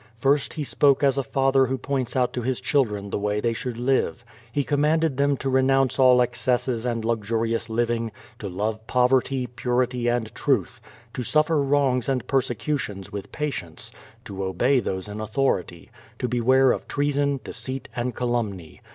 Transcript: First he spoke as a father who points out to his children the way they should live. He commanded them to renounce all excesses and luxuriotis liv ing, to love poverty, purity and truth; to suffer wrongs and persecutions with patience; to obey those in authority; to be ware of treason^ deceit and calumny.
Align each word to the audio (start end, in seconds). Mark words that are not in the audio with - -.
First 0.17 0.53
he 0.53 0.63
spoke 0.63 1.03
as 1.03 1.19
a 1.19 1.23
father 1.23 1.67
who 1.67 1.77
points 1.77 2.15
out 2.15 2.33
to 2.33 2.41
his 2.41 2.59
children 2.59 3.11
the 3.11 3.19
way 3.19 3.39
they 3.39 3.53
should 3.53 3.77
live. 3.77 4.25
He 4.51 4.63
commanded 4.63 5.15
them 5.17 5.37
to 5.37 5.47
renounce 5.47 5.99
all 5.99 6.21
excesses 6.23 6.87
and 6.87 7.03
luxuriotis 7.05 7.69
liv 7.69 7.91
ing, 7.91 8.11
to 8.39 8.49
love 8.49 8.87
poverty, 8.87 9.45
purity 9.45 10.07
and 10.07 10.33
truth; 10.33 10.81
to 11.13 11.21
suffer 11.21 11.61
wrongs 11.61 12.09
and 12.09 12.25
persecutions 12.25 13.11
with 13.11 13.31
patience; 13.31 13.91
to 14.25 14.43
obey 14.43 14.79
those 14.79 15.07
in 15.07 15.21
authority; 15.21 15.91
to 16.17 16.27
be 16.27 16.41
ware 16.41 16.71
of 16.71 16.87
treason^ 16.87 17.43
deceit 17.43 17.87
and 17.95 18.15
calumny. 18.15 18.81